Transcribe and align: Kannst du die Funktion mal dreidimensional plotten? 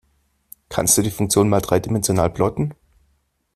Kannst 0.67 0.97
du 0.97 1.03
die 1.03 1.11
Funktion 1.11 1.47
mal 1.47 1.61
dreidimensional 1.61 2.31
plotten? 2.31 2.73